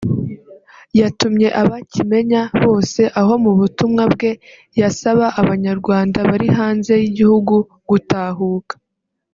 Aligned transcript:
yatumye 0.99 1.47
aba 1.61 1.77
kimenya 1.93 2.41
bose 2.65 3.01
aho 3.19 3.33
mu 3.43 3.51
butumwa 3.59 4.03
bwe 4.13 4.31
yasaba 4.79 5.25
abanyarwanda 5.41 6.17
bari 6.29 6.47
hanze 6.57 6.91
y’igihugu 7.01 7.55
gutahuka 7.89 8.73